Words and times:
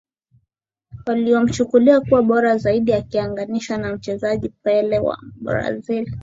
Wanaomchukulia 1.05 2.01
kuwa 2.01 2.21
bora 2.23 2.57
zaidi 2.57 2.93
akilinganishwa 2.93 3.77
na 3.77 3.95
mchezaji 3.95 4.49
Pele 4.49 4.99
wa 4.99 5.17
Brazil 5.35 6.15